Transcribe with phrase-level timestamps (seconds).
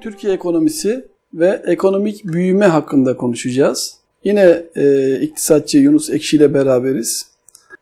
[0.00, 3.96] Türkiye ekonomisi ve ekonomik büyüme hakkında konuşacağız.
[4.24, 7.26] Yine e, iktisatçı Yunus Ekşi ile beraberiz.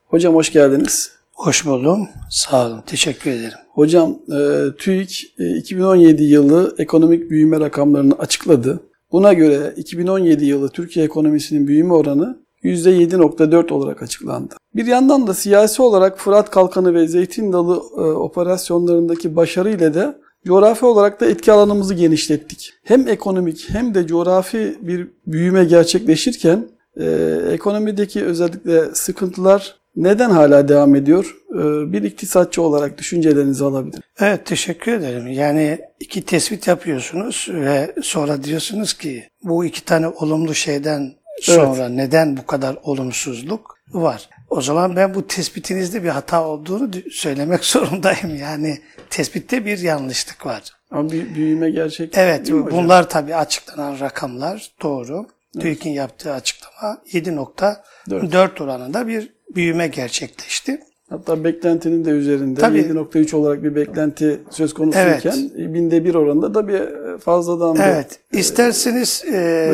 [0.07, 1.12] Hocam hoş geldiniz.
[1.34, 2.09] Hoş buldum.
[2.30, 2.82] Sağ olun.
[2.87, 3.59] Teşekkür ederim.
[3.73, 8.80] Hocam e, TÜİK e, 2017 yılı ekonomik büyüme rakamlarını açıkladı.
[9.12, 14.55] Buna göre 2017 yılı Türkiye ekonomisinin büyüme oranı %7.4 olarak açıklandı.
[14.75, 20.14] Bir yandan da siyasi olarak Fırat Kalkanı ve Zeytin Dalı e, operasyonlarındaki başarı ile de
[20.46, 22.73] coğrafi olarak da etki alanımızı genişlettik.
[22.85, 26.68] Hem ekonomik hem de coğrafi bir büyüme gerçekleşirken
[27.00, 31.37] e, ekonomideki özellikle sıkıntılar neden hala devam ediyor?
[31.51, 34.03] E, bir iktisatçı olarak düşüncelerinizi alabilirim.
[34.20, 35.27] Evet teşekkür ederim.
[35.28, 41.97] Yani iki tespit yapıyorsunuz ve sonra diyorsunuz ki bu iki tane olumlu şeyden sonra evet.
[41.97, 44.28] neden bu kadar olumsuzluk var?
[44.50, 48.36] O zaman ben bu tespitinizde bir hata olduğunu söylemek zorundayım.
[48.41, 48.78] Yani
[49.11, 50.62] tespitte bir yanlışlık var.
[50.91, 52.19] Ama bir büyüme gerçek.
[52.19, 53.09] Evet bunlar hocam?
[53.09, 55.27] tabii açıklanan rakamlar doğru.
[55.55, 55.62] Evet.
[55.62, 60.81] TÜİK'in yaptığı açıklama 7.4 oranında bir büyüme gerçekleşti.
[61.11, 65.75] Hatta beklentinin de üzerinde 7.3 olarak bir beklenti söz konusuyken evet.
[65.75, 66.83] binde bir oranında da bir
[67.19, 68.19] fazladan Evet.
[68.33, 69.73] Bir, İsterseniz e,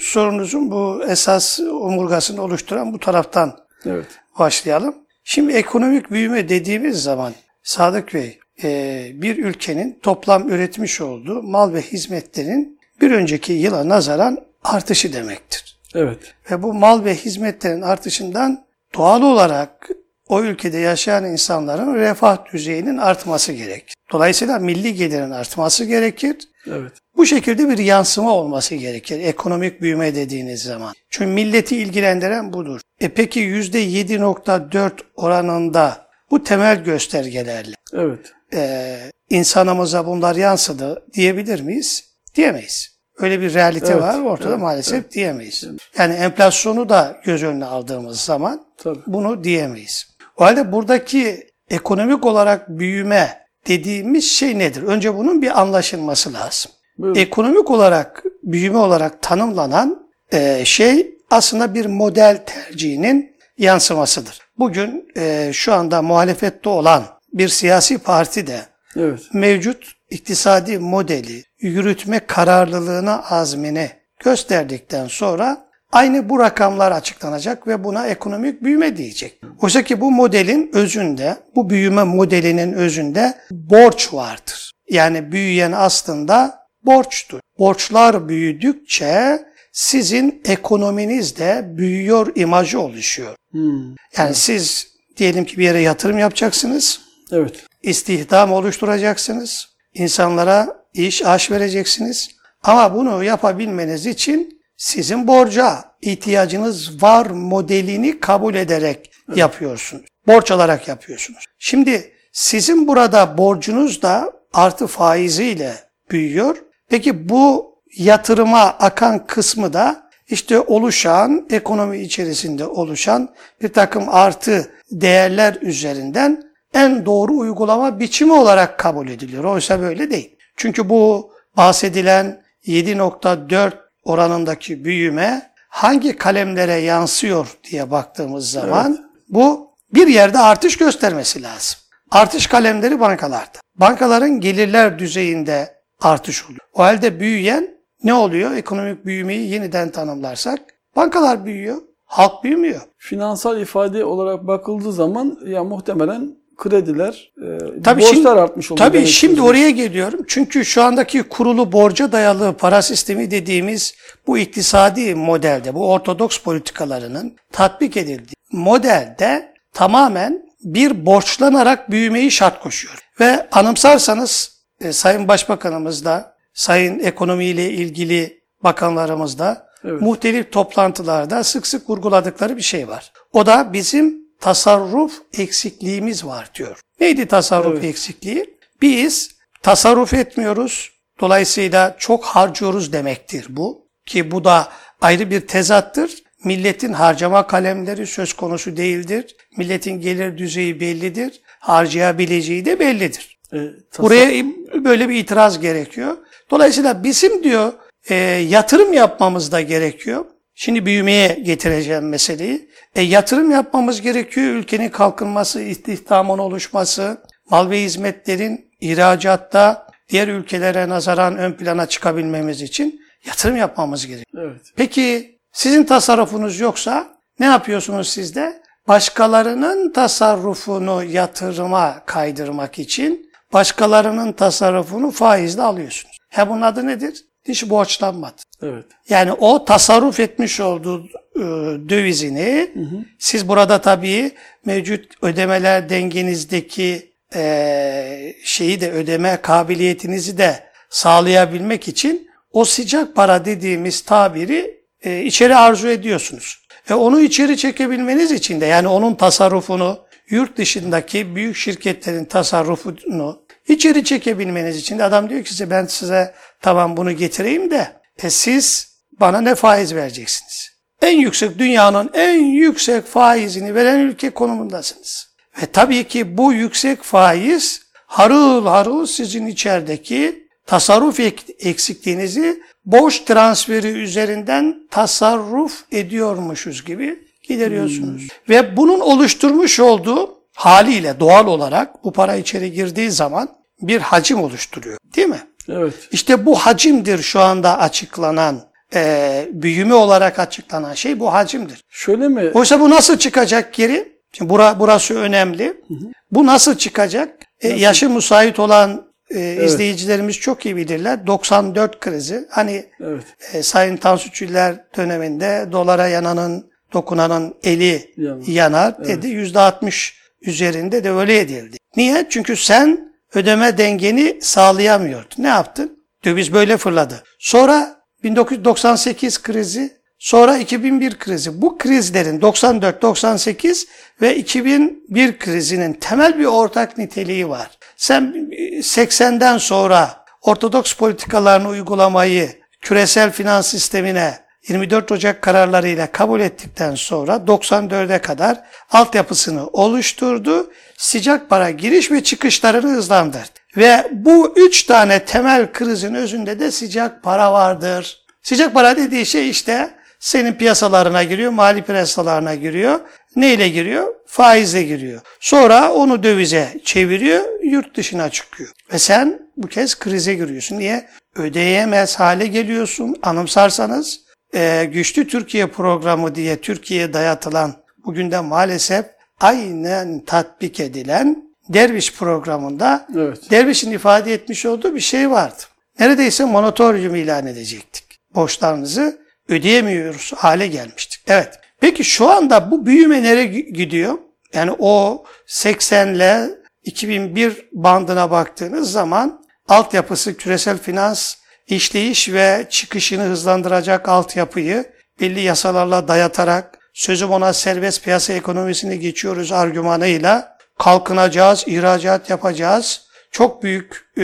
[0.00, 4.06] sorunuzun bu esas omurgasını oluşturan bu taraftan evet.
[4.38, 4.94] başlayalım.
[5.24, 7.32] Şimdi ekonomik büyüme dediğimiz zaman
[7.62, 14.38] Sadık Bey e, bir ülkenin toplam üretmiş olduğu mal ve hizmetlerin bir önceki yıla nazaran
[14.64, 15.78] artışı demektir.
[15.94, 16.34] Evet.
[16.50, 19.90] Ve bu mal ve hizmetlerin artışından doğal olarak
[20.28, 23.94] o ülkede yaşayan insanların refah düzeyinin artması gerekir.
[24.12, 26.36] Dolayısıyla milli gelirin artması gerekir.
[26.66, 26.92] Evet.
[27.16, 30.94] Bu şekilde bir yansıma olması gerekir ekonomik büyüme dediğiniz zaman.
[31.10, 32.80] Çünkü milleti ilgilendiren budur.
[33.00, 38.32] E peki %7.4 oranında bu temel göstergelerle evet.
[38.54, 38.98] e,
[39.30, 42.04] insanımıza bunlar yansıdı diyebilir miyiz?
[42.34, 42.98] Diyemeyiz.
[43.18, 45.12] Öyle bir realite evet, var ortada evet, maalesef evet.
[45.12, 45.64] diyemeyiz.
[45.98, 48.98] Yani enflasyonu da göz önüne aldığımız zaman Tabii.
[49.06, 50.06] bunu diyemeyiz.
[50.36, 54.82] O halde buradaki ekonomik olarak büyüme dediğimiz şey nedir?
[54.82, 56.72] Önce bunun bir anlaşılması lazım.
[56.98, 57.20] Buyurun.
[57.20, 64.38] Ekonomik olarak, büyüme olarak tanımlanan e, şey aslında bir model tercihinin yansımasıdır.
[64.58, 68.60] Bugün e, şu anda muhalefette olan bir siyasi parti de
[68.96, 69.20] evet.
[69.32, 73.90] mevcut iktisadi modeli, yürütme kararlılığına azmini
[74.24, 79.40] gösterdikten sonra aynı bu rakamlar açıklanacak ve buna ekonomik büyüme diyecek.
[79.62, 84.72] Oysa ki bu modelin özünde, bu büyüme modelinin özünde borç vardır.
[84.90, 87.40] Yani büyüyen aslında borçtur.
[87.58, 93.34] Borçlar büyüdükçe sizin ekonominiz de büyüyor imajı oluşuyor.
[93.50, 93.88] Hmm.
[93.88, 94.36] Yani evet.
[94.36, 97.00] siz diyelim ki bir yere yatırım yapacaksınız.
[97.32, 97.66] Evet.
[97.82, 99.68] İstihdam oluşturacaksınız.
[99.94, 102.28] İnsanlara iş, aş vereceksiniz.
[102.62, 109.38] Ama bunu yapabilmeniz için sizin borca ihtiyacınız var modelini kabul ederek evet.
[109.38, 110.04] yapıyorsunuz.
[110.26, 111.44] Borç alarak yapıyorsunuz.
[111.58, 115.74] Şimdi sizin burada borcunuz da artı faiziyle
[116.10, 116.56] büyüyor.
[116.88, 125.58] Peki bu yatırıma akan kısmı da işte oluşan, ekonomi içerisinde oluşan bir takım artı değerler
[125.60, 126.42] üzerinden
[126.74, 129.44] en doğru uygulama biçimi olarak kabul ediliyor.
[129.44, 130.36] Oysa böyle değil.
[130.56, 133.72] Çünkü bu bahsedilen 7.4
[134.08, 139.10] oranındaki büyüme hangi kalemlere yansıyor diye baktığımız zaman evet.
[139.28, 141.80] bu bir yerde artış göstermesi lazım.
[142.10, 143.58] Artış kalemleri bankalarda.
[143.76, 146.60] Bankaların gelirler düzeyinde artış oluyor.
[146.74, 148.52] O halde büyüyen ne oluyor?
[148.52, 150.60] Ekonomik büyümeyi yeniden tanımlarsak
[150.96, 152.80] bankalar büyüyor, halk büyümüyor.
[152.96, 158.86] Finansal ifade olarak bakıldığı zaman ya muhtemelen krediler, e, tabii borçlar şimdi, artmış oluyor.
[158.86, 160.20] Tabii şimdi oraya geliyorum.
[160.26, 163.94] Çünkü şu andaki kurulu borca dayalı para sistemi dediğimiz
[164.26, 172.98] bu iktisadi modelde, bu ortodoks politikalarının tatbik edildiği modelde tamamen bir borçlanarak büyümeyi şart koşuyor.
[173.20, 180.02] Ve anımsarsanız e, Sayın Başbakanımız da, Sayın ekonomiyle ilgili bakanlarımız da evet.
[180.02, 183.12] muhtelif toplantılarda sık sık vurguladıkları bir şey var.
[183.32, 186.80] O da bizim tasarruf eksikliğimiz var diyor.
[187.00, 187.84] Neydi tasarruf evet.
[187.84, 188.58] eksikliği?
[188.82, 189.30] Biz
[189.62, 190.90] tasarruf etmiyoruz.
[191.20, 193.88] Dolayısıyla çok harcıyoruz demektir bu.
[194.06, 194.68] Ki bu da
[195.00, 196.22] ayrı bir tezattır.
[196.44, 199.36] Milletin harcama kalemleri söz konusu değildir.
[199.56, 201.40] Milletin gelir düzeyi bellidir.
[201.58, 203.38] Harcayabileceği de bellidir.
[203.52, 203.58] E,
[203.98, 204.44] Buraya
[204.74, 206.16] böyle bir itiraz gerekiyor.
[206.50, 207.72] Dolayısıyla bizim diyor
[208.08, 208.14] e,
[208.48, 210.24] yatırım yapmamız da gerekiyor.
[210.54, 212.68] Şimdi büyümeye getireceğim meseleyi.
[212.94, 214.46] E, yatırım yapmamız gerekiyor.
[214.46, 223.00] Ülkenin kalkınması, istihdamın oluşması, mal ve hizmetlerin ihracatta diğer ülkelere nazaran ön plana çıkabilmemiz için
[223.26, 224.50] yatırım yapmamız gerekiyor.
[224.50, 224.72] Evet.
[224.76, 227.08] Peki sizin tasarrufunuz yoksa
[227.40, 228.62] ne yapıyorsunuz siz de?
[228.88, 236.16] Başkalarının tasarrufunu yatırıma kaydırmak için başkalarının tasarrufunu faizle alıyorsunuz.
[236.32, 237.24] Ha bunun adı nedir?
[237.48, 238.42] Diş borçlanmadı.
[238.62, 238.84] Evet.
[239.08, 241.04] Yani o tasarruf etmiş olduğu
[241.36, 241.40] e,
[241.88, 242.70] dövizini
[243.18, 244.32] siz burada tabii
[244.64, 254.00] mevcut ödemeler dengenizdeki e, şeyi de ödeme kabiliyetinizi de sağlayabilmek için o sıcak para dediğimiz
[254.00, 256.58] tabiri e, içeri arzu ediyorsunuz.
[256.90, 259.98] Ve onu içeri çekebilmeniz için de yani onun tasarrufunu
[260.30, 266.34] yurt dışındaki büyük şirketlerin tasarrufunu içeri çekebilmeniz için de adam diyor ki size ben size
[266.60, 267.88] tamam bunu getireyim de
[268.22, 270.70] e siz bana ne faiz vereceksiniz?
[271.02, 275.28] En yüksek dünyanın en yüksek faizini veren ülke konumundasınız.
[275.62, 281.20] Ve tabii ki bu yüksek faiz harıl harıl sizin içerideki tasarruf
[281.60, 287.18] eksikliğinizi borç transferi üzerinden tasarruf ediyormuşuz gibi
[287.48, 288.22] gideriyorsunuz.
[288.22, 288.28] Hmm.
[288.48, 294.98] Ve bunun oluşturmuş olduğu haliyle doğal olarak bu para içeri girdiği zaman bir hacim oluşturuyor.
[295.16, 295.40] Değil mi?
[295.68, 295.94] Evet.
[296.12, 298.60] İşte bu hacimdir şu anda açıklanan,
[298.94, 301.84] e, büyüme olarak açıklanan şey bu hacimdir.
[301.90, 302.50] Şöyle mi?
[302.54, 304.18] Oysa bu nasıl çıkacak geri?
[304.32, 305.66] Şimdi bura, burası önemli.
[305.66, 306.12] Hı hı.
[306.32, 307.28] Bu nasıl çıkacak?
[307.60, 307.80] E, nasıl?
[307.80, 309.70] Yaşı müsait olan e, evet.
[309.70, 311.26] izleyicilerimiz çok iyi bilirler.
[311.26, 312.46] 94 krizi.
[312.50, 313.24] Hani evet.
[313.52, 319.32] e, Sayın Tansu Çiller döneminde dolara yananın, dokunanın eli yanar, yanar dedi.
[319.34, 319.54] Evet.
[319.54, 321.76] %60 üzerinde de öyle edildi.
[321.96, 322.26] Niye?
[322.30, 325.42] Çünkü sen ödeme dengeni sağlayamıyordun.
[325.42, 325.98] Ne yaptın?
[326.24, 327.22] Döviz böyle fırladı.
[327.38, 331.62] Sonra 1998 krizi, sonra 2001 krizi.
[331.62, 333.86] Bu krizlerin 94, 98
[334.22, 337.70] ve 2001 krizinin temel bir ortak niteliği var.
[337.96, 347.32] Sen 80'den sonra ortodoks politikalarını uygulamayı küresel finans sistemine 24 Ocak kararlarıyla kabul ettikten sonra
[347.32, 348.60] 94'e kadar
[348.90, 350.70] altyapısını oluşturdu.
[350.96, 353.58] Sıcak para giriş ve çıkışlarını hızlandırdı.
[353.76, 358.18] Ve bu üç tane temel krizin özünde de sıcak para vardır.
[358.42, 363.00] Sıcak para dediği şey işte senin piyasalarına giriyor, mali piyasalarına giriyor.
[363.36, 364.14] Neyle giriyor?
[364.26, 365.20] Faizle giriyor.
[365.40, 368.70] Sonra onu dövize çeviriyor, yurt dışına çıkıyor.
[368.92, 370.78] Ve sen bu kez krize giriyorsun.
[370.78, 371.08] Niye?
[371.36, 373.16] Ödeyemez hale geliyorsun.
[373.22, 374.20] Anımsarsanız
[374.54, 377.74] e, Güçlü Türkiye programı diye Türkiye'ye dayatılan
[378.04, 379.06] bugün de maalesef
[379.40, 383.50] aynen tatbik edilen Derviş programında evet.
[383.50, 385.62] Derviş'in ifade etmiş olduğu bir şey vardı.
[386.00, 388.04] Neredeyse monotoryum ilan edecektik.
[388.34, 389.18] Borçlarınızı
[389.48, 391.22] ödeyemiyoruz hale gelmiştik.
[391.26, 391.60] Evet.
[391.80, 394.18] Peki şu anda bu büyüme nereye gidiyor?
[394.54, 396.50] Yani o 80 ile
[396.82, 401.34] 2001 bandına baktığınız zaman altyapısı küresel finans
[401.68, 404.84] işleyiş ve çıkışını hızlandıracak altyapıyı
[405.20, 413.02] belli yasalarla dayatarak sözüm ona serbest piyasa ekonomisine geçiyoruz argümanıyla kalkınacağız, ihracat yapacağız.
[413.30, 414.22] Çok büyük e,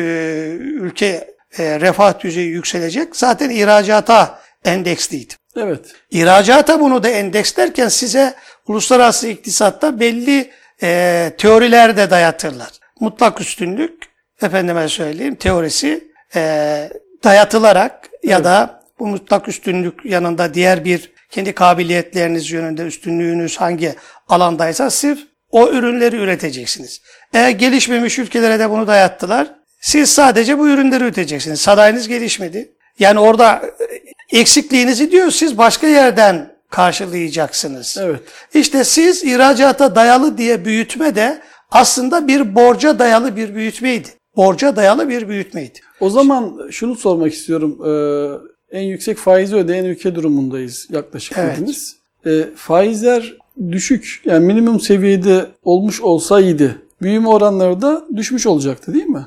[0.61, 3.17] ülke e, refah düzeyi yükselecek.
[3.17, 5.35] Zaten ihracata endeksliydi.
[5.57, 5.87] Evet.
[6.11, 8.35] İhracata bunu da endekslerken size
[8.67, 10.51] uluslararası iktisatta belli
[10.83, 12.71] e, teoriler de dayatırlar.
[13.01, 14.03] Mutlak üstünlük,
[14.43, 16.91] efendime söyleyeyim, teorisi e,
[17.25, 23.95] dayatılarak ya da bu mutlak üstünlük yanında diğer bir kendi kabiliyetleriniz yönünde üstünlüğünüz hangi
[24.29, 25.19] alandaysa sırf
[25.51, 27.01] o ürünleri üreteceksiniz.
[27.35, 29.49] Eğer gelişmemiş ülkelere de bunu dayattılar.
[29.81, 31.61] Siz sadece bu ürünleri üreteceksiniz.
[31.61, 32.73] Sanayiniz gelişmedi.
[32.99, 33.63] Yani orada
[34.33, 37.99] eksikliğinizi diyor siz başka yerden karşılayacaksınız.
[38.01, 38.21] Evet.
[38.55, 44.09] İşte siz ihracata dayalı diye büyütme de aslında bir borca dayalı bir büyütmeydi.
[44.37, 45.79] Borca dayalı bir büyütmeydi.
[46.01, 47.79] O zaman şunu sormak istiyorum.
[48.71, 51.57] Ee, en yüksek faizi ödeyen ülke durumundayız yaklaşık evet.
[51.57, 51.97] dediniz.
[52.27, 53.35] Ee, faizler
[53.71, 59.27] düşük yani minimum seviyede olmuş olsaydı büyüme oranları da düşmüş olacaktı değil mi?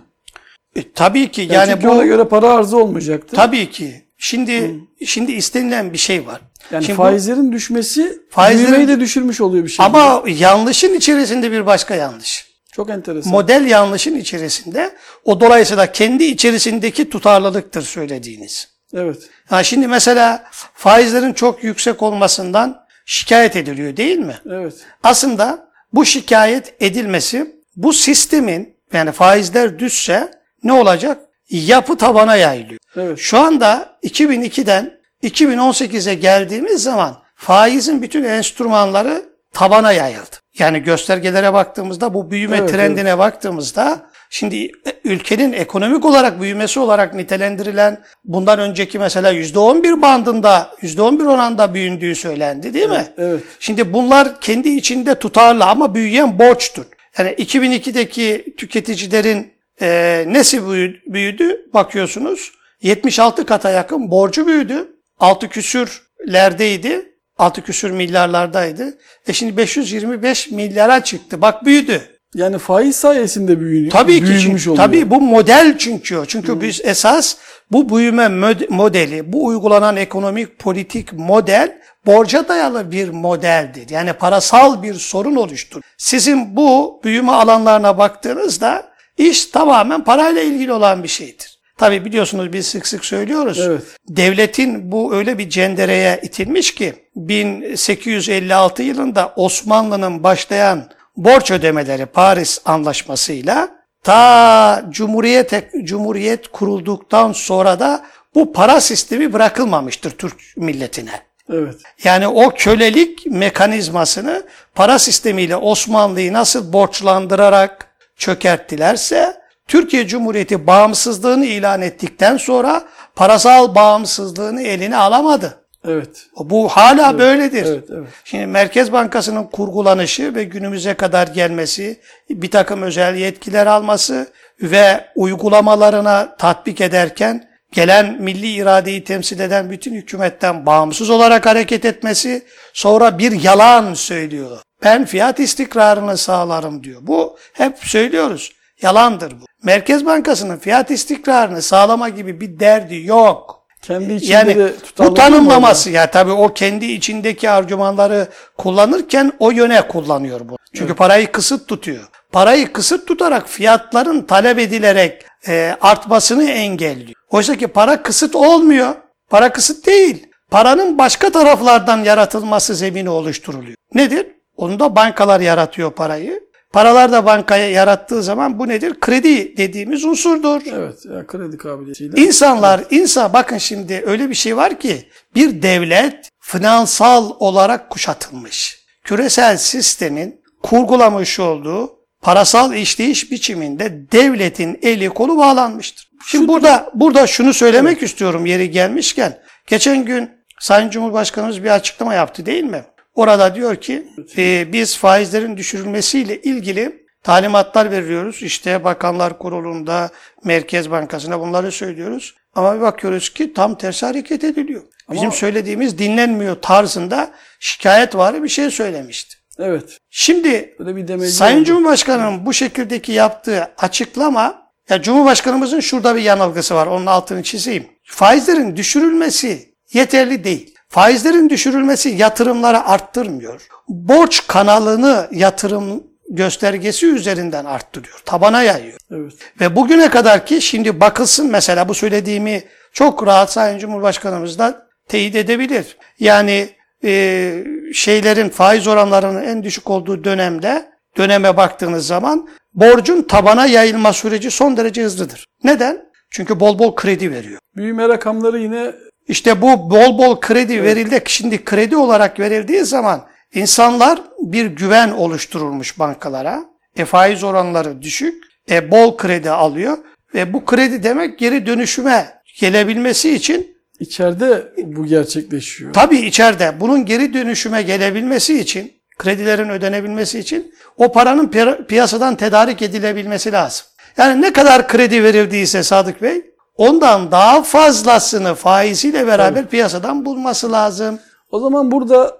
[0.75, 3.35] E, tabii ki yani, yani bu ona göre para arzı olmayacaktı.
[3.35, 4.01] Tabii ki.
[4.17, 5.07] Şimdi hmm.
[5.07, 6.41] şimdi istenilen bir şey var.
[6.71, 9.85] Yani şimdi faizlerin bu, düşmesi faizlerin, büyümeyi de düşürmüş oluyor bir şey.
[9.85, 10.39] Ama gibi.
[10.39, 12.46] yanlışın içerisinde bir başka yanlış.
[12.77, 13.31] Çok enteresan.
[13.31, 18.67] Model yanlışın içerisinde o dolayısıyla kendi içerisindeki tutarlılıktır söylediğiniz.
[18.93, 19.17] Evet.
[19.49, 20.43] Ha şimdi mesela
[20.73, 24.35] faizlerin çok yüksek olmasından şikayet ediliyor değil mi?
[24.49, 24.73] Evet.
[25.03, 30.31] Aslında bu şikayet edilmesi bu sistemin yani faizler düşse
[30.63, 31.21] ne olacak?
[31.49, 32.79] Yapı tabana yayılıyor.
[32.95, 33.19] Evet.
[33.19, 40.35] Şu anda 2002'den 2018'e geldiğimiz zaman faizin bütün enstrümanları tabana yayıldı.
[40.59, 43.19] Yani göstergelere baktığımızda bu büyüme evet, trendine evet.
[43.19, 44.71] baktığımızda Şimdi
[45.03, 52.73] ülkenin ekonomik olarak büyümesi olarak nitelendirilen bundan önceki mesela %11 bandında, %11 oranda büyündüğü söylendi
[52.73, 53.07] değil mi?
[53.17, 53.43] Evet.
[53.59, 56.85] Şimdi bunlar kendi içinde tutarlı ama büyüyen borçtur.
[57.17, 60.67] Yani 2002'deki tüketicilerin e, nesi
[61.05, 61.69] büyüdü?
[61.73, 64.87] Bakıyorsunuz 76 kata yakın borcu büyüdü.
[65.19, 67.16] 6 küsürlerdeydi.
[67.37, 68.97] 6 küsür milyarlardaydı.
[69.27, 71.41] E şimdi 525 milyara çıktı.
[71.41, 72.01] Bak büyüdü.
[72.35, 73.91] Yani faiz sayesinde büyüyor.
[73.91, 74.85] Tabii ki büyümüş çünkü, oluyor.
[74.85, 76.23] tabii bu model çünkü.
[76.27, 77.35] Çünkü biz esas
[77.71, 83.89] bu büyüme mod- modeli, bu uygulanan ekonomik politik model borca dayalı bir modeldir.
[83.89, 85.81] Yani parasal bir sorun oluştur.
[85.97, 91.56] Sizin bu büyüme alanlarına baktığınızda iş tamamen parayla ilgili olan bir şeydir.
[91.77, 93.59] Tabii biliyorsunuz biz sık sık söylüyoruz.
[93.59, 93.81] Evet.
[94.09, 103.69] Devletin bu öyle bir cendereye itilmiş ki 1856 yılında Osmanlı'nın başlayan borç ödemeleri Paris Anlaşması'yla
[104.03, 105.51] ta Cumhuriyet
[105.83, 108.05] Cumhuriyet kurulduktan sonra da
[108.35, 111.21] bu para sistemi bırakılmamıştır Türk milletine.
[111.53, 111.75] Evet.
[112.03, 114.43] Yani o kölelik mekanizmasını
[114.75, 119.36] para sistemiyle Osmanlı'yı nasıl borçlandırarak çökerttilerse
[119.67, 122.83] Türkiye Cumhuriyeti bağımsızlığını ilan ettikten sonra
[123.15, 125.63] parasal bağımsızlığını eline alamadı.
[125.87, 126.27] Evet.
[126.39, 127.65] Bu hala böyledir.
[127.65, 128.07] Evet, evet.
[128.23, 134.27] Şimdi Merkez Bankası'nın kurgulanışı ve günümüze kadar gelmesi, bir takım özel yetkiler alması
[134.61, 142.45] ve uygulamalarına tatbik ederken gelen milli iradeyi temsil eden bütün hükümetten bağımsız olarak hareket etmesi,
[142.73, 144.57] sonra bir yalan söylüyor.
[144.83, 146.99] Ben fiyat istikrarını sağlarım diyor.
[147.03, 148.56] Bu hep söylüyoruz.
[148.81, 149.45] Yalandır bu.
[149.63, 153.57] Merkez Bankası'nın fiyat istikrarını sağlama gibi bir derdi yok.
[153.81, 159.87] Kendi içinde Yani de bu tanımlaması ya tabii o kendi içindeki argümanları kullanırken o yöne
[159.87, 160.57] kullanıyor bu.
[160.73, 162.03] Çünkü parayı kısıt tutuyor.
[162.31, 167.13] Parayı kısıt tutarak fiyatların talep edilerek e, artmasını engelliyor.
[167.29, 168.95] Oysa ki para kısıt olmuyor.
[169.29, 170.27] Para kısıt değil.
[170.51, 173.75] Paranın başka taraflardan yaratılması zemini oluşturuluyor.
[173.93, 174.27] Nedir?
[174.57, 176.46] Onu da bankalar yaratıyor parayı.
[176.77, 178.99] Paralar da bankaya yarattığı zaman bu nedir?
[178.99, 180.61] Kredi dediğimiz unsurdur.
[180.73, 181.05] Evet.
[181.05, 182.21] Ya kredi kabiliyetiyle.
[182.21, 188.85] İnsanlar, insan bakın şimdi öyle bir şey var ki bir devlet finansal olarak kuşatılmış.
[189.03, 196.09] Küresel sistemin kurgulamış olduğu parasal işleyiş biçiminde devletin eli kolu bağlanmıştır.
[196.25, 199.39] Şimdi burada burada şunu söylemek istiyorum yeri gelmişken.
[199.67, 200.29] Geçen gün
[200.59, 202.83] Sayın Cumhurbaşkanımız bir açıklama yaptı değil mi?
[203.17, 204.07] Orada diyor ki
[204.37, 208.43] e, biz faizlerin düşürülmesiyle ilgili talimatlar veriyoruz.
[208.43, 210.09] İşte Bakanlar Kurulu'nda,
[210.43, 212.35] Merkez Bankası'na bunları söylüyoruz.
[212.55, 214.83] Ama bir bakıyoruz ki tam tersi hareket ediliyor.
[215.11, 219.35] Bizim söylediğimiz dinlenmiyor tarzında şikayet var bir şey söylemişti.
[219.59, 219.97] Evet.
[220.09, 221.63] Şimdi bir Sayın.
[221.63, 227.87] Cumhurbaşkanı'nın bu şekildeki yaptığı açıklama, ya Cumhurbaşkanımızın şurada bir yanılgısı var, onun altını çizeyim.
[228.03, 230.76] Faizlerin düşürülmesi yeterli değil.
[230.89, 233.67] Faizlerin düşürülmesi yatırımları arttırmıyor.
[233.87, 238.21] Borç kanalını yatırım göstergesi üzerinden arttırıyor.
[238.25, 238.97] Tabana yayıyor.
[239.11, 239.33] Evet.
[239.61, 242.63] Ve bugüne kadar ki şimdi bakılsın mesela bu söylediğimi
[242.93, 245.97] çok rahat Sayın Cumhurbaşkanımız da teyit edebilir.
[246.19, 246.69] Yani
[247.03, 247.63] e,
[247.93, 250.85] şeylerin faiz oranlarının en düşük olduğu dönemde
[251.17, 255.45] döneme baktığınız zaman borcun tabana yayılma süreci son derece hızlıdır.
[255.63, 256.07] Neden?
[256.29, 257.59] Çünkü bol bol kredi veriyor.
[257.75, 258.93] Büyüme rakamları yine
[259.27, 261.21] İşte bu bol bol kredi verildi.
[261.25, 266.63] Şimdi kredi olarak verildiği zaman insanlar bir güven oluşturulmuş bankalara.
[266.97, 268.43] E faiz oranları düşük.
[268.71, 269.97] E bol kredi alıyor.
[270.33, 272.25] Ve bu kredi demek geri dönüşüme
[272.59, 275.93] gelebilmesi için içeride bu gerçekleşiyor.
[275.93, 282.81] tabii içeride bunun geri dönüşüme gelebilmesi için kredilerin ödenebilmesi için o paranın piya- piyasadan tedarik
[282.81, 283.85] edilebilmesi lazım.
[284.17, 286.41] Yani ne kadar kredi verildiyse Sadık Bey
[286.77, 291.19] ondan daha fazlasını faiziyle beraber piyasadan bulması lazım.
[291.51, 292.37] O zaman burada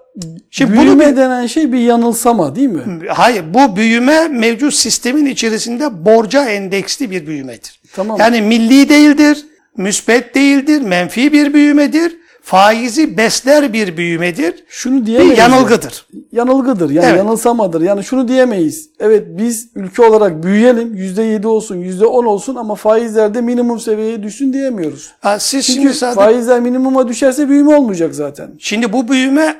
[0.50, 3.08] Şimdi bunu büyüme bir- denen şey bir yanılsama değil mi?
[3.08, 7.80] Hayır bu büyüme mevcut sistemin içerisinde borca endeksli bir büyümedir.
[7.94, 8.16] Tamam.
[8.20, 12.16] Yani milli değildir, müspet değildir, menfi bir büyümedir,
[12.48, 14.64] faizi besler bir büyümedir.
[14.68, 15.38] Şunu Bir diyemeyiz.
[15.38, 16.06] yanılgıdır.
[16.32, 16.90] Yanılgıdır.
[16.90, 17.18] Yani Evet.
[17.18, 17.80] yanılsamadır.
[17.80, 18.90] Yani şunu diyemeyiz.
[19.00, 20.94] Evet biz ülke olarak büyüyelim.
[20.96, 25.10] %7 olsun, %10 olsun ama faizlerde minimum seviyeye düşsün diyemiyoruz.
[25.20, 28.50] Ha, siz Çünkü şimdi Sadık- faizler minimuma düşerse büyüme olmayacak zaten.
[28.58, 29.56] Şimdi bu büyüme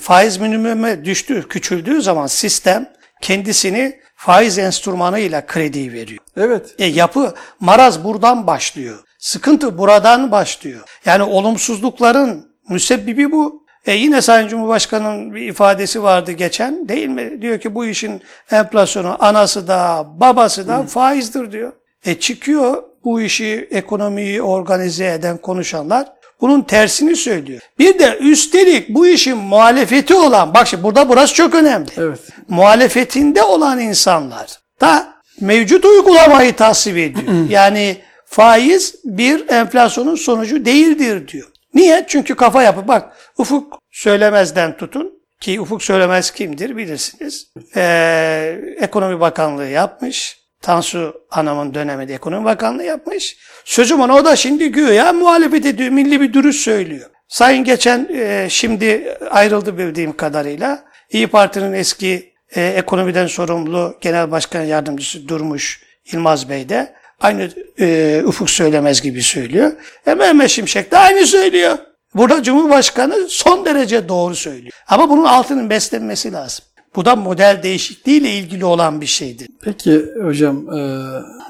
[0.00, 2.88] faiz minimuma düştü, küçüldüğü zaman sistem
[3.22, 6.18] kendisini faiz enstrümanıyla kredi veriyor.
[6.36, 6.74] Evet.
[6.78, 8.98] E yapı, maraz buradan başlıyor.
[9.26, 10.80] Sıkıntı buradan başlıyor.
[11.04, 13.66] Yani olumsuzlukların müsebbibi bu.
[13.86, 17.42] E yine Sayın Cumhurbaşkanı'nın bir ifadesi vardı geçen değil mi?
[17.42, 21.72] Diyor ki bu işin enflasyonu anası da babası da faizdir diyor.
[22.04, 27.60] E çıkıyor bu işi ekonomiyi organize eden konuşanlar bunun tersini söylüyor.
[27.78, 31.90] Bir de üstelik bu işin muhalefeti olan bak şimdi burada burası çok önemli.
[31.96, 32.20] Evet.
[32.48, 37.32] Muhalefetinde olan insanlar da mevcut uygulamayı tasvip ediyor.
[37.50, 37.96] yani
[38.36, 41.48] faiz bir enflasyonun sonucu değildir diyor.
[41.74, 42.04] Niye?
[42.08, 42.88] Çünkü kafa yapı.
[42.88, 47.52] Bak Ufuk Söylemez'den tutun ki Ufuk Söylemez kimdir bilirsiniz.
[47.76, 50.40] Ee, Ekonomi Bakanlığı yapmış.
[50.62, 53.36] Tansu Hanım'ın döneminde Ekonomi Bakanlığı yapmış.
[53.64, 55.90] Sözüm ona o da şimdi güya muhalefet ediyor.
[55.90, 57.10] Milli bir dürüst söylüyor.
[57.28, 60.84] Sayın geçen e, şimdi ayrıldı bildiğim kadarıyla.
[61.10, 68.22] İyi Parti'nin eski e, ekonomiden sorumlu Genel Başkan Yardımcısı Durmuş Yılmaz Bey de aynı e,
[68.26, 69.72] Ufuk Söylemez gibi söylüyor.
[70.06, 71.78] E Mehmet Şimşek de aynı söylüyor.
[72.14, 74.72] Burada Cumhurbaşkanı son derece doğru söylüyor.
[74.88, 76.64] Ama bunun altının beslenmesi lazım.
[76.96, 79.48] Bu da model değişikliğiyle ilgili olan bir şeydir.
[79.60, 81.02] Peki hocam e,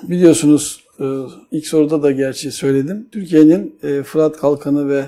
[0.03, 1.05] biliyorsunuz e,
[1.51, 3.09] ilk soruda da gerçi söyledim.
[3.13, 5.05] Türkiye'nin e, Fırat Kalkanı ve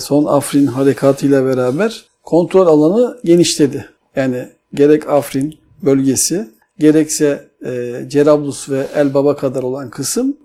[0.00, 3.88] son Afrin harekatıyla beraber kontrol alanı genişledi.
[4.16, 6.48] Yani gerek Afrin bölgesi
[6.78, 10.36] gerekse e, Cerablus ve Elbaba kadar olan kısım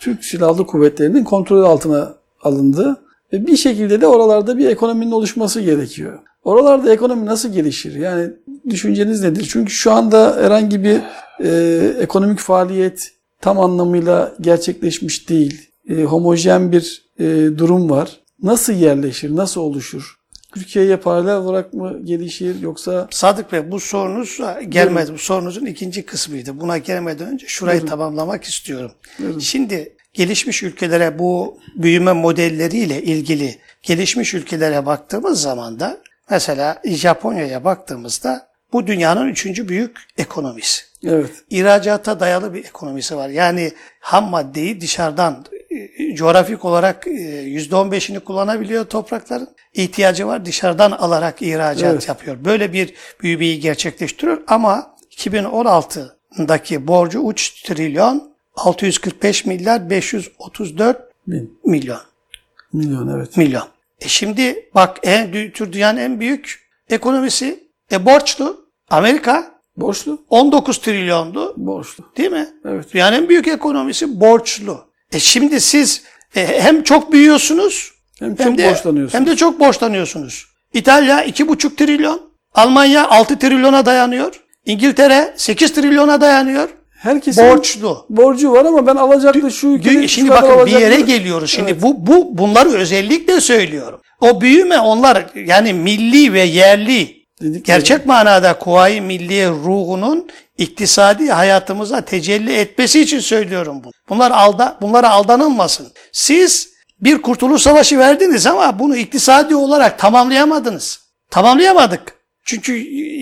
[0.00, 2.96] Türk Silahlı Kuvvetleri'nin kontrol altına alındı.
[3.32, 6.18] Ve bir şekilde de oralarda bir ekonominin oluşması gerekiyor.
[6.44, 7.94] Oralarda ekonomi nasıl gelişir?
[7.94, 8.30] Yani
[8.68, 9.48] düşünceniz nedir?
[9.52, 11.00] Çünkü şu anda herhangi bir
[11.44, 15.70] e, ekonomik faaliyet tam anlamıyla gerçekleşmiş değil.
[15.88, 17.24] E, homojen bir e,
[17.58, 18.20] durum var.
[18.42, 19.36] Nasıl yerleşir?
[19.36, 20.21] Nasıl oluşur?
[20.54, 25.12] Türkiye'ye paralel olarak mı gelişir yoksa Sadık Bey bu sorunuz gelmedi.
[25.12, 26.60] Bu sorunuzun ikinci kısmıydı.
[26.60, 27.90] Buna gelmeden önce şurayı Buyurun.
[27.90, 28.92] tamamlamak istiyorum.
[29.18, 29.38] Buyurun.
[29.38, 35.98] Şimdi gelişmiş ülkelere bu büyüme modelleriyle ilgili gelişmiş ülkelere baktığımız zaman da
[36.30, 40.82] mesela Japonya'ya baktığımızda bu dünyanın üçüncü büyük ekonomisi.
[41.04, 43.28] evet İhracata dayalı bir ekonomisi var.
[43.28, 45.44] Yani ham maddeyi dışarıdan
[46.14, 49.48] coğrafik olarak e, %15'ini kullanabiliyor toprakların.
[49.74, 52.08] İhtiyacı var dışarıdan alarak ihracat Evet.
[52.08, 52.36] yapıyor.
[52.44, 62.00] Böyle bir büyümeyi gerçekleştiriyor ama 2016'daki borcu 3 trilyon 645 milyar 534 bin milyon
[62.72, 63.36] milyon evet.
[63.36, 63.64] milyon.
[64.00, 68.62] E şimdi bak en tür dünyanın en büyük ekonomisi e borçlu.
[68.90, 70.22] Amerika Borçlu?
[70.30, 71.54] 19 trilyondu.
[71.56, 72.04] Borçlu.
[72.16, 72.48] Değil mi?
[72.64, 72.92] Evet.
[72.94, 74.84] Dünyanın en büyük ekonomisi borçlu.
[75.12, 76.02] E şimdi siz
[76.36, 79.18] e, hem çok büyüyorsunuz Hem çok hem de, borçlanıyorsun.
[79.18, 80.46] hem de çok borçlanıyorsunuz.
[80.74, 82.20] İtalya 2,5 trilyon,
[82.54, 86.68] Almanya 6 trilyona dayanıyor, İngiltere 8 trilyona dayanıyor.
[86.90, 88.06] Herkesin Borçlu.
[88.10, 91.50] borcu var ama ben alacaklı şu ülkenin Şimdi bakın bir yere geliyoruz.
[91.50, 94.00] Şimdi bu bu bunları özellikle söylüyorum.
[94.20, 100.28] O büyüme onlar yani milli ve yerli Dedik gerçek manada kuvayi milliye ruhunun
[100.58, 103.92] iktisadi hayatımıza tecelli etmesi için söylüyorum bunu.
[104.08, 105.92] Bunlar alda bunlara aldanılmasın.
[106.12, 106.68] Siz
[107.00, 111.00] bir kurtuluş savaşı verdiniz ama bunu iktisadi olarak tamamlayamadınız.
[111.30, 112.22] Tamamlayamadık.
[112.44, 112.78] Çünkü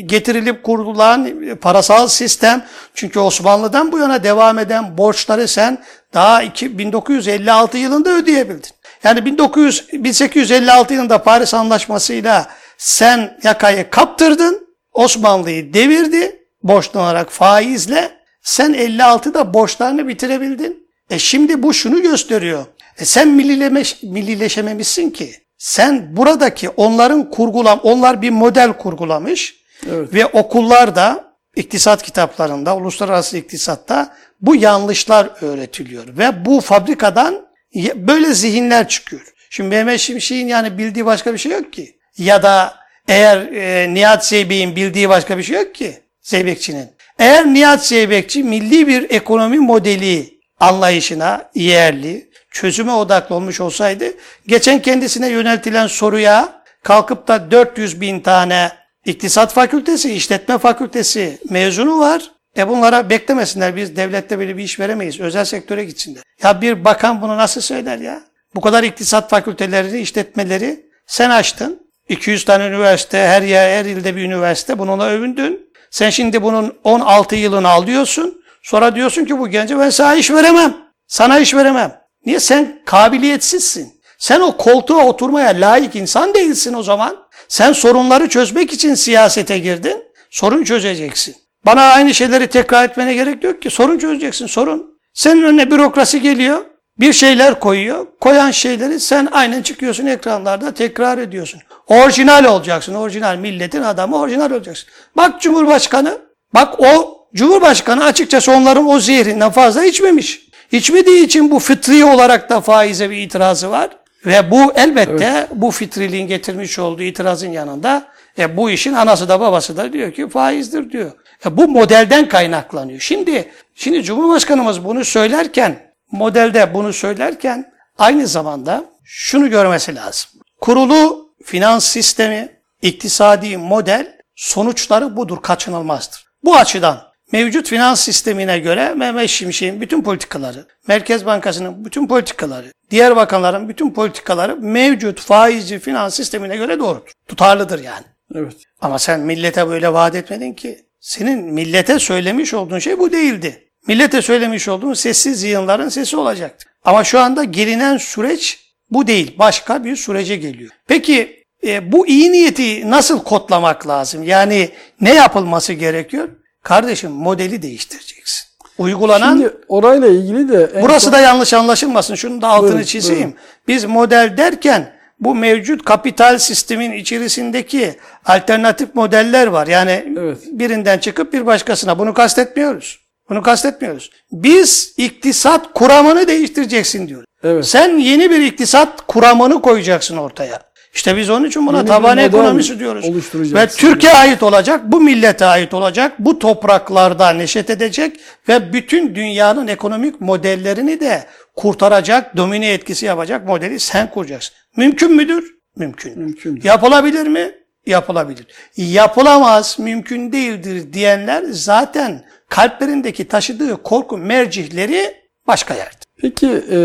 [0.06, 1.30] getirilip kurulan
[1.60, 5.78] parasal sistem, çünkü Osmanlı'dan bu yana devam eden borçları sen
[6.14, 8.70] daha iki- 1956 yılında ödeyebildin.
[9.04, 12.46] Yani 1900, 1856 yılında Paris Anlaşması'yla
[12.80, 18.10] sen yakayı kaptırdın, Osmanlı'yı devirdi, borçlanarak faizle,
[18.42, 20.88] sen 56'da borçlarını bitirebildin.
[21.10, 22.66] E şimdi bu şunu gösteriyor.
[22.98, 25.32] E sen millilemeş, millileşememişsin ki.
[25.58, 29.54] Sen buradaki onların kurgulam, onlar bir model kurgulamış
[29.90, 30.14] Evet.
[30.14, 36.18] ve okullarda, iktisat kitaplarında, uluslararası iktisatta bu yanlışlar öğretiliyor.
[36.18, 37.46] Ve bu fabrikadan
[37.94, 39.22] böyle zihinler çıkıyor.
[39.50, 41.99] Şimdi Mehmet Şimşek'in yani bildiği başka bir şey yok ki.
[42.18, 42.74] Ya da
[43.08, 46.00] eğer e, Nihat Zeybek'in bildiği başka bir şey yok ki.
[46.20, 46.88] Zeybekçinin.
[47.18, 54.04] Eğer Nihat Zeybekçi milli bir ekonomi modeli anlayışına yerli, çözüme odaklı olmuş olsaydı,
[54.46, 58.70] geçen kendisine yöneltilen soruya kalkıp da 400 bin tane
[59.04, 62.30] iktisat fakültesi, işletme fakültesi mezunu var.
[62.56, 63.76] E bunlara beklemesinler.
[63.76, 65.20] Biz devlette böyle bir iş veremeyiz.
[65.20, 66.22] Özel sektöre gitsinler.
[66.42, 68.22] Ya bir bakan bunu nasıl söyler ya?
[68.54, 71.89] Bu kadar iktisat fakülteleri, işletmeleri sen açtın.
[72.10, 74.78] 200 tane üniversite, her yer, her ilde bir üniversite.
[74.78, 75.70] Bununla övündün.
[75.90, 78.42] Sen şimdi bunun 16 yılını alıyorsun.
[78.62, 80.76] Sonra diyorsun ki bu gence ben sana iş veremem.
[81.06, 82.00] Sana iş veremem.
[82.26, 82.40] Niye?
[82.40, 84.00] Sen kabiliyetsizsin.
[84.18, 87.16] Sen o koltuğa oturmaya layık insan değilsin o zaman.
[87.48, 90.04] Sen sorunları çözmek için siyasete girdin.
[90.30, 91.36] Sorun çözeceksin.
[91.66, 93.70] Bana aynı şeyleri tekrar etmene gerek yok ki.
[93.70, 95.00] Sorun çözeceksin, sorun.
[95.14, 96.64] Senin önüne bürokrasi geliyor.
[97.00, 98.06] Bir şeyler koyuyor.
[98.20, 101.60] Koyan şeyleri sen aynen çıkıyorsun ekranlarda tekrar ediyorsun.
[101.86, 102.94] Orijinal olacaksın.
[102.94, 104.88] Orijinal milletin adamı orijinal olacaksın.
[105.16, 106.18] Bak Cumhurbaşkanı.
[106.54, 110.40] Bak o Cumhurbaşkanı açıkçası onların o zehrinden fazla içmemiş.
[110.72, 113.90] İçmediği için bu fıtri olarak da faize bir itirazı var.
[114.26, 115.48] Ve bu elbette evet.
[115.54, 118.08] bu fitriliğin getirmiş olduğu itirazın yanında
[118.38, 121.10] e, bu işin anası da babası da diyor ki faizdir diyor.
[121.46, 123.00] E, bu modelden kaynaklanıyor.
[123.00, 130.30] Şimdi şimdi Cumhurbaşkanımız bunu söylerken modelde bunu söylerken aynı zamanda şunu görmesi lazım.
[130.60, 136.24] Kurulu finans sistemi, iktisadi model sonuçları budur, kaçınılmazdır.
[136.44, 143.16] Bu açıdan mevcut finans sistemine göre Mehmet Şimşek'in bütün politikaları, Merkez Bankası'nın bütün politikaları, diğer
[143.16, 147.12] bakanların bütün politikaları mevcut faizci finans sistemine göre doğrudur.
[147.28, 148.04] Tutarlıdır yani.
[148.34, 148.56] Evet.
[148.80, 150.86] Ama sen millete böyle vaat etmedin ki.
[151.00, 153.69] Senin millete söylemiş olduğun şey bu değildi.
[153.86, 156.70] Millete söylemiş olduğun sessiz yığınların sesi olacaktı.
[156.84, 158.58] Ama şu anda gelinen süreç
[158.90, 159.34] bu değil.
[159.38, 160.70] Başka bir sürece geliyor.
[160.86, 164.22] Peki e, bu iyi niyeti nasıl kodlamak lazım?
[164.22, 166.28] Yani ne yapılması gerekiyor?
[166.62, 168.50] Kardeşim modeli değiştireceksin.
[168.78, 171.12] Uygulanan Şimdi orayla ilgili de burası son...
[171.12, 172.14] da yanlış anlaşılmasın.
[172.14, 173.22] Şunu da altını buyurun, çizeyim.
[173.22, 173.38] Buyurun.
[173.68, 179.66] Biz model derken bu mevcut kapital sistemin içerisindeki alternatif modeller var.
[179.66, 180.38] Yani evet.
[180.50, 181.98] birinden çıkıp bir başkasına.
[181.98, 182.99] Bunu kastetmiyoruz.
[183.30, 184.10] Bunu kastetmiyoruz.
[184.32, 187.26] Biz iktisat kuramını değiştireceksin diyoruz.
[187.44, 187.66] Evet.
[187.66, 190.70] Sen yeni bir iktisat kuramını koyacaksın ortaya.
[190.94, 193.04] İşte biz onun için buna Yeni taban ekonomisi diyoruz.
[193.34, 199.68] Ve Türkiye ait olacak, bu millete ait olacak, bu topraklarda neşet edecek ve bütün dünyanın
[199.68, 201.24] ekonomik modellerini de
[201.56, 204.54] kurtaracak, domine etkisi yapacak modeli sen kuracaksın.
[204.76, 205.54] Mümkün müdür?
[205.76, 206.18] Mümkün.
[206.18, 206.60] Mümkün.
[206.64, 207.52] Yapılabilir mi?
[207.86, 208.46] Yapılabilir.
[208.76, 215.14] Yapılamaz, mümkün değildir diyenler zaten kalplerindeki taşıdığı korku mercihleri
[215.46, 216.00] başka yerde.
[216.16, 216.80] Peki e,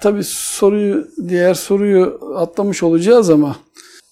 [0.00, 3.56] tabii soruyu diğer soruyu atlamış olacağız ama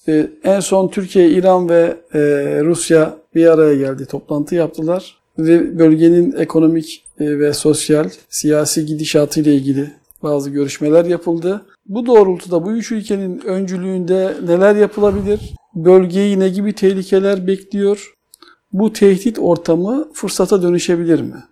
[0.09, 2.21] e, en son Türkiye, İran ve e,
[2.65, 9.55] Rusya bir araya geldi, toplantı yaptılar ve bölgenin ekonomik e, ve sosyal, siyasi gidişatı ile
[9.55, 9.91] ilgili
[10.23, 11.63] bazı görüşmeler yapıldı.
[11.87, 15.41] Bu doğrultuda bu üç ülkenin öncülüğünde neler yapılabilir?
[15.75, 18.14] Bölgeyi ne gibi tehlikeler bekliyor?
[18.75, 21.45] Bu tehdit ortamı fırsata dönüşebilir mi?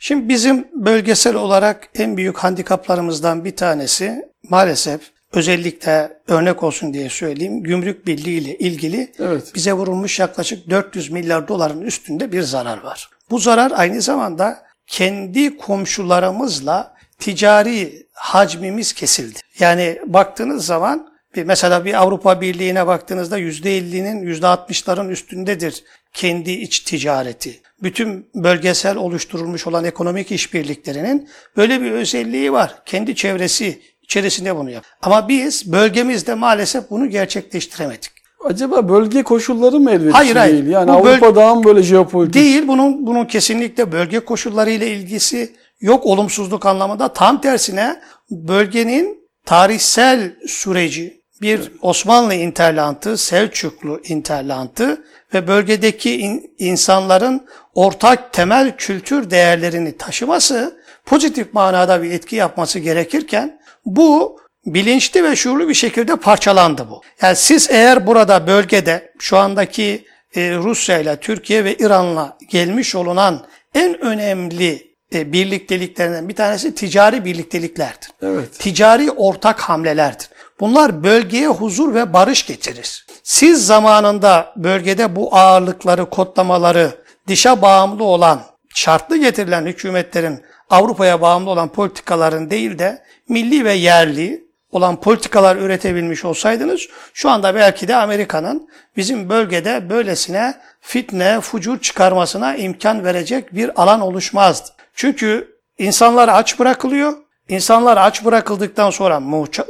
[0.00, 5.00] Şimdi bizim bölgesel olarak en büyük handikaplarımızdan bir tanesi maalesef
[5.32, 9.52] özellikle örnek olsun diye söyleyeyim gümrük birliği ile ilgili evet.
[9.54, 13.10] bize vurulmuş yaklaşık 400 milyar doların üstünde bir zarar var.
[13.30, 19.38] Bu zarar aynı zamanda kendi komşularımızla ticari hacmimiz kesildi.
[19.58, 27.60] Yani baktığınız zaman mesela bir Avrupa Birliği'ne baktığınızda %50'nin %60'ların üstündedir kendi iç ticareti.
[27.82, 32.74] Bütün bölgesel oluşturulmuş olan ekonomik işbirliklerinin böyle bir özelliği var.
[32.86, 34.84] Kendi çevresi içerisinde bunu yap.
[35.02, 38.10] Ama biz bölgemizde maalesef bunu gerçekleştiremedik.
[38.44, 40.54] Acaba bölge koşulları mı elverişli hayır, hayır.
[40.54, 40.66] değil?
[40.66, 42.34] Yani Bu Avrupa daha mı böyle jeopolitik?
[42.34, 42.68] Değil.
[42.68, 47.12] Bunun, bunun kesinlikle bölge koşulları ile ilgisi yok olumsuzluk anlamında.
[47.12, 58.32] Tam tersine bölgenin tarihsel süreci, bir Osmanlı interlantı, Selçuklu interlantı ve bölgedeki in, insanların ortak
[58.32, 65.74] temel kültür değerlerini taşıması pozitif manada bir etki yapması gerekirken bu bilinçli ve şuurlu bir
[65.74, 67.02] şekilde parçalandı bu.
[67.22, 73.46] Yani siz eğer burada bölgede şu andaki e, Rusya ile Türkiye ve İran'la gelmiş olunan
[73.74, 78.10] en önemli e, birlikteliklerinden bir tanesi ticari birlikteliklerdir.
[78.22, 78.58] Evet.
[78.58, 80.28] Ticari ortak hamlelerdir.
[80.60, 83.06] Bunlar bölgeye huzur ve barış getirir.
[83.22, 86.90] Siz zamanında bölgede bu ağırlıkları, kodlamaları,
[87.28, 88.40] dışa bağımlı olan,
[88.74, 96.24] şartlı getirilen hükümetlerin Avrupa'ya bağımlı olan politikaların değil de milli ve yerli olan politikalar üretebilmiş
[96.24, 103.82] olsaydınız şu anda belki de Amerika'nın bizim bölgede böylesine fitne, fucur çıkarmasına imkan verecek bir
[103.82, 104.68] alan oluşmazdı.
[104.94, 107.12] Çünkü insanlar aç bırakılıyor.
[107.50, 109.20] İnsanlar aç bırakıldıktan sonra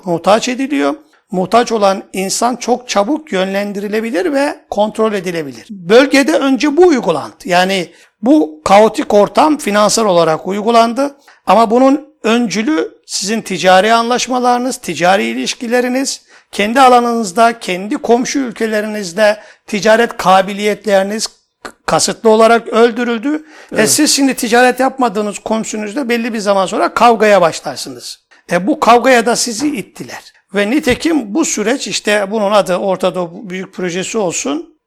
[0.05, 0.95] muhtaç ediliyor.
[1.31, 5.67] Muhtaç olan insan çok çabuk yönlendirilebilir ve kontrol edilebilir.
[5.71, 7.35] Bölgede önce bu uygulandı.
[7.45, 7.89] Yani
[8.23, 11.17] bu kaotik ortam finansal olarak uygulandı.
[11.47, 21.40] Ama bunun öncülü sizin ticari anlaşmalarınız, ticari ilişkileriniz, kendi alanınızda, kendi komşu ülkelerinizde ticaret kabiliyetleriniz
[21.87, 23.45] kasıtlı olarak öldürüldü.
[23.73, 23.85] Evet.
[23.85, 28.19] E siz şimdi ticaret yapmadığınız komşunuzla belli bir zaman sonra kavgaya başlarsınız.
[28.53, 30.33] E bu kavgaya da sizi ittiler.
[30.55, 34.81] Ve nitekim bu süreç işte bunun adı Orta Doğu Büyük Projesi olsun.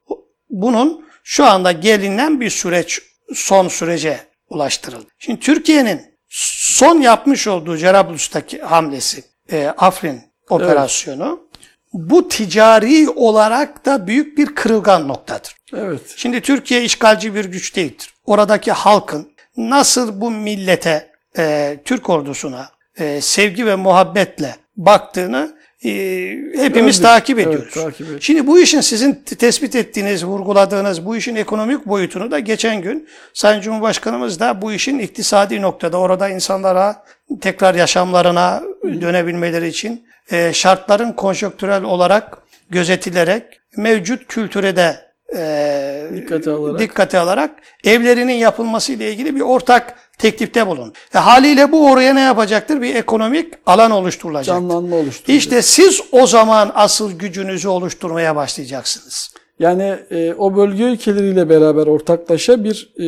[0.50, 3.02] Bunun şu anda gelinen bir süreç
[3.34, 5.06] son sürece ulaştırıldı.
[5.20, 11.43] Şimdi Türkiye'nin son yapmış olduğu Cerablus'taki hamlesi, e, Afrin operasyonu
[11.94, 15.56] bu ticari olarak da büyük bir kırılgan noktadır.
[15.76, 16.02] Evet.
[16.16, 18.14] Şimdi Türkiye işgalci bir güç değildir.
[18.26, 19.28] Oradaki halkın
[19.58, 25.90] nasıl bu millete, e, Türk ordusuna e, sevgi ve muhabbetle baktığını e,
[26.58, 27.10] hepimiz Gördük.
[27.12, 27.74] takip Evet, ediyoruz.
[27.74, 28.24] takip ediyoruz.
[28.24, 33.62] Şimdi bu işin sizin tespit ettiğiniz, vurguladığınız bu işin ekonomik boyutunu da geçen gün Sayın
[33.62, 37.04] Cumhurbaşkanımız da bu işin iktisadi noktada orada insanlara
[37.42, 42.38] tekrar yaşamlarına dönebilmeleri için e, şartların konjonktürel olarak
[42.70, 43.44] gözetilerek
[43.78, 44.96] mevcut kültüre de
[45.38, 46.80] e, Dikkate alarak.
[46.80, 47.52] dikkate alarak
[47.84, 50.94] evlerinin yapılması ile ilgili bir ortak teklifte bulun.
[51.16, 52.82] E, haliyle bu oraya ne yapacaktır?
[52.82, 54.56] Bir ekonomik alan oluşturulacak.
[54.56, 55.40] Canlanma oluşturuyor.
[55.40, 59.34] İşte siz o zaman asıl gücünüzü oluşturmaya başlayacaksınız.
[59.60, 63.08] Yani e, o bölge ülkeleriyle beraber ortaklaşa bir e,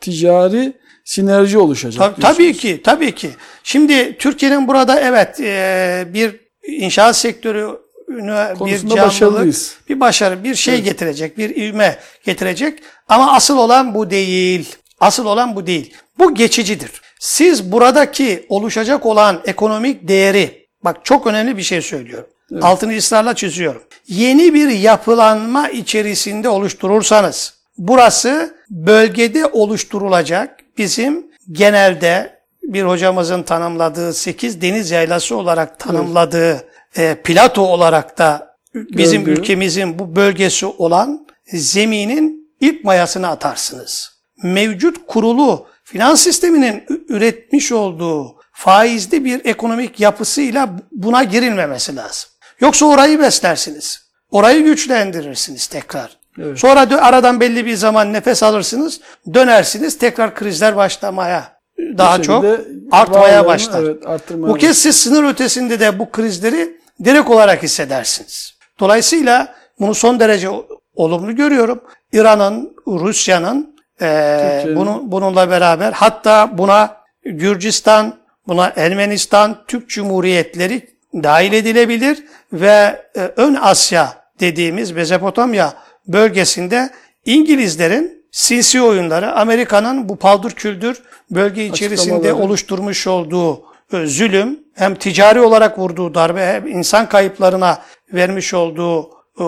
[0.00, 0.72] ticari
[1.04, 1.98] sinerji oluşacak.
[1.98, 2.36] Tabii, diyorsunuz.
[2.36, 3.30] tabii ki, tabii ki.
[3.64, 9.56] Şimdi Türkiye'nin burada evet e, bir inşaat sektörü bir canlılık,
[9.88, 12.78] bir başarı, bir şey getirecek, bir ivme getirecek.
[13.08, 14.74] Ama asıl olan bu değil.
[15.00, 15.94] Asıl olan bu değil.
[16.18, 16.90] Bu geçicidir.
[17.20, 22.28] Siz buradaki oluşacak olan ekonomik değeri, bak çok önemli bir şey söylüyorum.
[22.62, 23.82] Altını ısrarla çiziyorum.
[24.08, 34.90] Yeni bir yapılanma içerisinde oluşturursanız, burası bölgede oluşturulacak bizim genelde bir hocamızın tanımladığı 8 deniz
[34.90, 39.40] yaylası olarak tanımladığı e, plato olarak da bizim Gördüğü.
[39.40, 44.14] ülkemizin bu bölgesi olan zeminin ilk mayasını atarsınız.
[44.42, 52.30] Mevcut kurulu finans sisteminin üretmiş olduğu faizli bir ekonomik yapısıyla buna girilmemesi lazım.
[52.60, 54.04] Yoksa orayı beslersiniz.
[54.30, 56.23] Orayı güçlendirirsiniz tekrar.
[56.38, 56.58] Evet.
[56.58, 59.00] Sonra aradan belli bir zaman nefes alırsınız,
[59.34, 62.44] dönersiniz, tekrar krizler başlamaya, daha çok
[62.92, 63.82] artmaya başlar.
[63.82, 68.54] Evet, arttırmaya Bu kez siz sınır ötesinde de bu krizleri direkt olarak hissedersiniz.
[68.80, 70.48] Dolayısıyla bunu son derece
[70.96, 71.80] olumlu görüyorum.
[72.12, 74.76] İran'ın, Rusya'nın Türkiye'nin.
[74.76, 78.14] bunu, bununla beraber hatta buna Gürcistan,
[78.48, 85.74] buna Ermenistan, Türk Cumhuriyetleri dahil edilebilir ve e, Ön Asya dediğimiz Mezopotamya
[86.06, 86.90] bölgesinde
[87.24, 93.62] İngilizlerin sinsi oyunları, Amerika'nın bu paldır küldür bölge içerisinde oluşturmuş olduğu
[93.92, 99.44] e, zulüm, hem ticari olarak vurduğu darbe, hem insan kayıplarına vermiş olduğu e,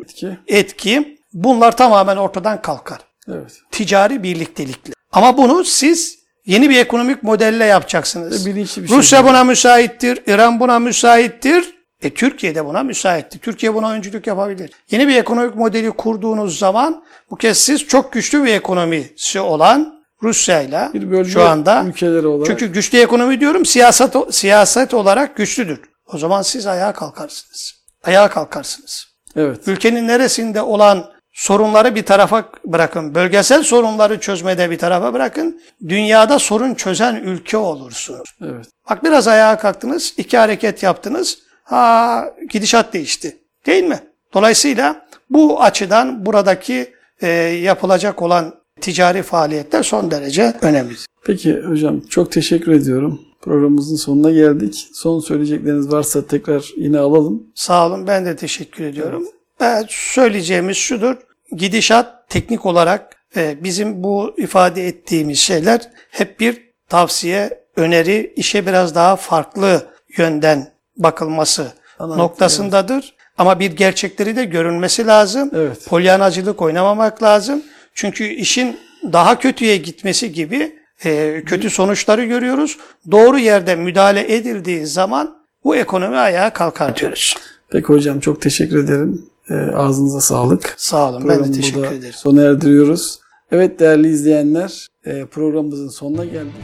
[0.00, 0.38] Etki.
[0.46, 3.52] etki, bunlar tamamen ortadan kalkar Evet.
[3.70, 4.92] ticari birliktelikle.
[5.12, 8.46] Ama bunu siz yeni bir ekonomik modelle yapacaksınız.
[8.46, 9.30] Bilinçli bir Rusya şekilde.
[9.30, 11.77] buna müsaittir, İran buna müsaittir.
[12.02, 13.38] E Türkiye de buna müsaittir.
[13.38, 14.70] Türkiye buna öncülük yapabilir.
[14.90, 20.92] Yeni bir ekonomik modeli kurduğunuz zaman bu kez siz çok güçlü bir ekonomisi olan Rusya'yla
[21.24, 22.46] şu anda ülkeleri olarak.
[22.46, 25.80] çünkü güçlü ekonomi diyorum siyaset siyaset olarak güçlüdür.
[26.12, 27.74] O zaman siz ayağa kalkarsınız.
[28.04, 29.06] Ayağa kalkarsınız.
[29.36, 29.68] Evet.
[29.68, 33.14] Ülkenin neresinde olan sorunları bir tarafa bırakın.
[33.14, 35.60] Bölgesel sorunları çözmede bir tarafa bırakın.
[35.88, 38.28] Dünyada sorun çözen ülke olursunuz.
[38.42, 38.66] Evet.
[38.90, 41.38] Bak biraz ayağa kalktınız, iki hareket yaptınız.
[41.68, 43.36] Ha gidişat değişti.
[43.66, 44.00] Değil mi?
[44.34, 47.28] Dolayısıyla bu açıdan buradaki e,
[47.62, 50.94] yapılacak olan ticari faaliyetler son derece önemli.
[51.26, 53.20] Peki hocam çok teşekkür ediyorum.
[53.40, 54.88] Programımızın sonuna geldik.
[54.92, 57.42] Son söyleyecekleriniz varsa tekrar yine alalım.
[57.54, 59.28] Sağ olun ben de teşekkür ediyorum.
[59.60, 61.16] Evet, söyleyeceğimiz şudur.
[61.52, 68.94] Gidişat teknik olarak e, bizim bu ifade ettiğimiz şeyler hep bir tavsiye, öneri, işe biraz
[68.94, 69.86] daha farklı
[70.18, 73.14] yönden bakılması Anladım, noktasındadır.
[73.38, 75.50] Ama bir gerçekleri de görünmesi lazım.
[75.54, 75.86] Evet.
[75.86, 77.62] Polyanacılık oynamamak lazım.
[77.94, 78.76] Çünkü işin
[79.12, 82.78] daha kötüye gitmesi gibi e, kötü sonuçları görüyoruz.
[83.10, 87.36] Doğru yerde müdahale edildiği zaman bu ekonomi ayağa kalkar diyoruz.
[87.70, 89.26] Peki hocam çok teşekkür ederim.
[89.50, 90.74] Ee, ağzınıza sağlık.
[90.76, 91.22] Sağ olun.
[91.22, 92.14] Ben de Programı teşekkür ederim.
[92.16, 93.20] Sona erdiriyoruz.
[93.52, 96.54] Evet değerli izleyenler e, programımızın sonuna geldik.